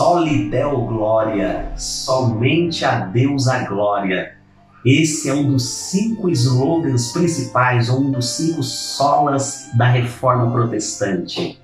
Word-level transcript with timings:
só 0.00 0.18
lhe 0.18 0.48
deu 0.48 0.80
glória, 0.86 1.72
somente 1.76 2.86
a 2.86 3.00
Deus 3.00 3.46
a 3.46 3.68
glória. 3.68 4.32
Esse 4.82 5.28
é 5.28 5.34
um 5.34 5.46
dos 5.52 5.62
cinco 5.62 6.30
slogans 6.30 7.12
principais, 7.12 7.90
ou 7.90 8.00
um 8.00 8.10
dos 8.10 8.30
cinco 8.30 8.62
solas 8.62 9.68
da 9.74 9.90
reforma 9.90 10.50
protestante. 10.50 11.60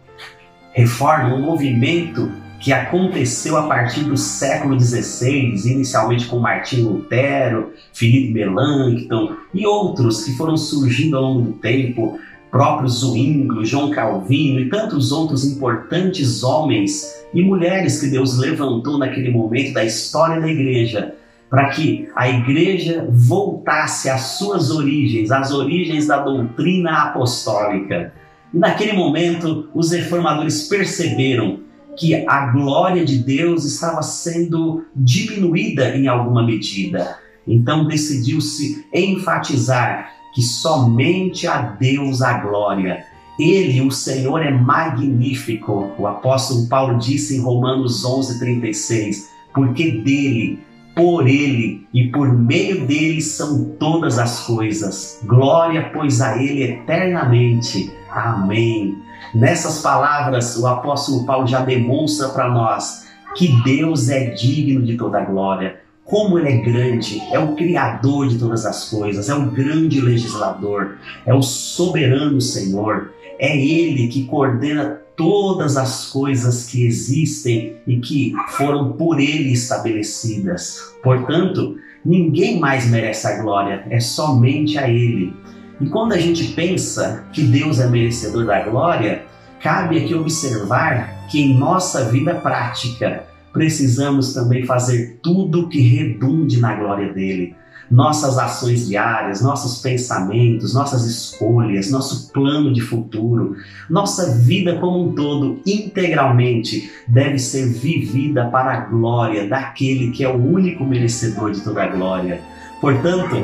Reforma, 0.75 1.35
um 1.35 1.41
movimento 1.41 2.31
que 2.61 2.75
aconteceu 2.75 3.57
a 3.57 3.67
partir 3.67 4.05
do 4.05 4.19
século 4.19 4.79
XVI, 4.79 5.55
inicialmente 5.73 6.27
com 6.27 6.39
Martinho 6.39 6.91
Lutero, 6.91 7.73
Felipe 7.95 8.35
Melanchthon 8.35 9.35
e 9.55 9.67
outros 9.67 10.25
que 10.25 10.37
foram 10.37 10.59
surgindo 10.59 11.17
ao 11.17 11.23
longo 11.23 11.41
do 11.41 11.53
tempo, 11.55 12.19
próprio 12.51 12.89
Zwinglio, 12.89 13.65
João 13.65 13.91
Calvino 13.91 14.61
e 14.61 14.69
tantos 14.69 15.13
outros 15.13 15.45
importantes 15.45 16.43
homens 16.43 17.25
e 17.35 17.43
mulheres 17.43 18.01
que 18.01 18.09
Deus 18.09 18.39
levantou 18.39 18.99
naquele 18.99 19.31
momento 19.31 19.75
da 19.75 19.85
história 19.85 20.41
da 20.41 20.49
igreja, 20.49 21.15
para 21.51 21.69
que 21.69 22.09
a 22.17 22.29
igreja 22.29 23.07
voltasse 23.11 24.09
às 24.09 24.39
suas 24.39 24.71
origens, 24.71 25.31
às 25.31 25.53
origens 25.53 26.07
da 26.07 26.19
doutrina 26.19 27.05
apostólica. 27.05 28.13
E 28.53 28.59
naquele 28.59 28.93
momento, 28.93 29.69
os 29.75 29.93
reformadores 29.93 30.69
perceberam 30.69 31.61
que 31.97 32.15
a 32.27 32.47
glória 32.53 33.05
de 33.05 33.19
Deus 33.19 33.65
estava 33.65 34.03
sendo 34.03 34.85
diminuída 34.95 35.97
em 35.97 36.09
alguma 36.09 36.45
medida. 36.45 37.19
Então 37.47 37.87
decidiu-se 37.87 38.85
enfatizar 38.93 40.16
que 40.37 40.43
somente 40.43 41.47
a 41.47 41.63
Deus 41.63 42.21
a 42.21 42.35
glória. 42.41 43.07
Ele, 43.41 43.81
o 43.81 43.91
Senhor, 43.91 44.43
é 44.43 44.51
magnífico. 44.51 45.91
O 45.99 46.07
apóstolo 46.07 46.69
Paulo 46.69 46.99
disse 46.99 47.39
em 47.39 47.41
Romanos 47.41 48.05
11:36, 48.05 49.31
porque 49.55 49.93
dele, 49.93 50.59
por 50.95 51.27
ele 51.27 51.89
e 51.93 52.09
por 52.09 52.31
meio 52.31 52.87
dele 52.87 53.23
são 53.23 53.65
todas 53.79 54.19
as 54.19 54.41
coisas. 54.41 55.23
Glória, 55.25 55.91
pois, 55.91 56.21
a 56.21 56.37
ele 56.37 56.65
eternamente. 56.65 57.91
Amém. 58.11 58.95
Nessas 59.35 59.81
palavras, 59.81 60.55
o 60.59 60.67
apóstolo 60.67 61.25
Paulo 61.25 61.47
já 61.47 61.65
demonstra 61.65 62.29
para 62.29 62.51
nós 62.51 63.07
que 63.35 63.49
Deus 63.65 64.11
é 64.11 64.27
digno 64.33 64.83
de 64.83 64.99
toda 64.99 65.25
glória. 65.25 65.81
Como 66.07 66.39
ele 66.39 66.49
é 66.49 66.57
grande, 66.59 67.21
é 67.33 67.39
o 67.39 67.57
criador 67.57 68.29
de 68.29 68.39
todas 68.39 68.65
as 68.65 68.89
coisas, 68.89 69.29
é 69.29 69.35
o 69.35 69.51
grande 69.51 70.01
legislador, 70.01 70.99
é 71.27 71.35
o 71.35 71.43
soberano 71.43 72.41
Senhor, 72.41 73.11
é 73.41 73.57
ele 73.57 74.07
que 74.07 74.25
coordena 74.25 75.01
todas 75.17 75.77
as 75.77 76.07
coisas 76.07 76.67
que 76.67 76.87
existem 76.87 77.75
e 77.89 77.97
que 77.99 78.33
foram 78.51 78.93
por 78.93 79.19
ele 79.19 79.53
estabelecidas. 79.53 80.95
Portanto, 81.03 81.77
ninguém 82.05 82.61
mais 82.61 82.89
merece 82.89 83.27
a 83.27 83.43
glória, 83.43 83.85
é 83.91 83.99
somente 83.99 84.79
a 84.79 84.89
ele. 84.89 85.35
E 85.81 85.87
quando 85.89 86.13
a 86.13 86.19
gente 86.19 86.53
pensa 86.53 87.25
que 87.33 87.43
Deus 87.43 87.81
é 87.81 87.89
merecedor 87.89 88.47
da 88.47 88.63
glória, 88.63 89.25
cabe 89.61 89.99
aqui 89.99 90.15
observar 90.15 91.27
que 91.29 91.41
em 91.41 91.59
nossa 91.59 92.05
vida 92.05 92.33
prática 92.37 93.25
precisamos 93.57 94.35
também 94.35 94.67
fazer 94.67 95.19
tudo 95.23 95.67
que 95.67 95.81
redunde 95.81 96.61
na 96.61 96.75
glória 96.75 97.11
dele. 97.11 97.57
Nossas 97.91 98.37
ações 98.37 98.87
diárias, 98.87 99.41
nossos 99.41 99.81
pensamentos, 99.81 100.75
nossas 100.75 101.07
escolhas, 101.07 101.91
nosso 101.91 102.31
plano 102.33 102.71
de 102.71 102.83
futuro, 102.83 103.57
nossa 103.89 104.35
vida 104.41 104.77
como 104.77 105.09
um 105.09 105.15
todo, 105.15 105.61
integralmente, 105.65 106.91
deve 107.09 107.39
ser 107.39 107.67
vivida 107.67 108.45
para 108.51 108.75
a 108.75 108.81
glória 108.81 109.49
daquele 109.49 110.11
que 110.11 110.23
é 110.23 110.29
o 110.29 110.37
único 110.37 110.85
merecedor 110.85 111.53
de 111.53 111.63
toda 111.63 111.83
a 111.85 111.87
glória. 111.87 112.43
Portanto, 112.79 113.37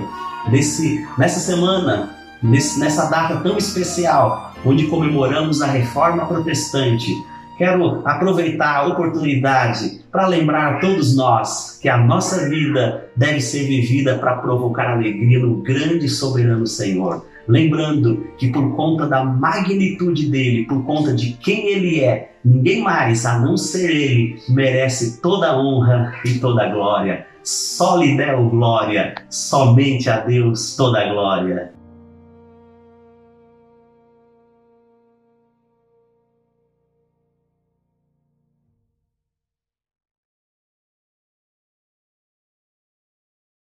nesse, 0.50 1.06
nessa 1.16 1.41
semana, 1.41 2.10
nesse, 2.42 2.78
nessa 2.78 3.08
data 3.08 3.37
tão 3.37 3.56
especial, 3.56 4.53
onde 4.62 4.88
comemoramos 4.88 5.62
a 5.62 5.69
reforma 5.69 6.26
protestante, 6.26 7.10
quero 7.56 8.02
aproveitar 8.06 8.76
a 8.76 8.86
oportunidade 8.86 10.00
para 10.10 10.26
lembrar 10.26 10.74
a 10.74 10.78
todos 10.78 11.16
nós 11.16 11.78
que 11.80 11.88
a 11.88 11.96
nossa 11.96 12.48
vida 12.48 13.08
deve 13.16 13.40
ser 13.40 13.66
vivida 13.66 14.18
para 14.18 14.36
provocar 14.36 14.92
alegria 14.92 15.38
no 15.38 15.56
grande 15.56 16.06
e 16.06 16.08
soberano 16.08 16.66
Senhor. 16.66 17.24
Lembrando 17.48 18.26
que 18.38 18.48
por 18.48 18.76
conta 18.76 19.06
da 19.06 19.24
magnitude 19.24 20.30
dele, 20.30 20.64
por 20.64 20.84
conta 20.84 21.12
de 21.12 21.32
quem 21.32 21.66
ele 21.66 22.00
é, 22.00 22.32
ninguém 22.44 22.82
mais 22.82 23.26
a 23.26 23.38
não 23.38 23.56
ser 23.56 23.90
ele 23.90 24.36
merece 24.48 25.20
toda 25.20 25.50
a 25.50 25.58
honra 25.60 26.14
e 26.24 26.38
toda 26.38 26.62
a 26.62 26.69
glória. 26.69 27.26
Só 27.42 27.96
lhe 27.96 28.16
deu 28.16 28.48
glória, 28.48 29.14
somente 29.28 30.08
a 30.08 30.20
Deus 30.20 30.76
toda 30.76 31.00
a 31.00 31.12
glória. 31.12 31.72